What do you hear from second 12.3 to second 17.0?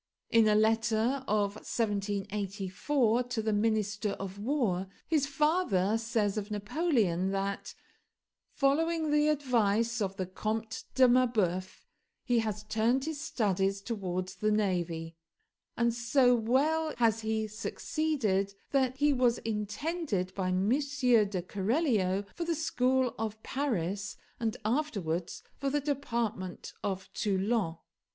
has turned his studies towards the navy; and so well